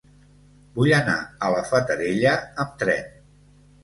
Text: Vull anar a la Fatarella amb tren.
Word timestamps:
Vull 0.77 0.93
anar 0.99 1.17
a 1.47 1.51
la 1.55 1.59
Fatarella 1.71 2.31
amb 2.65 2.73
tren. 2.85 3.13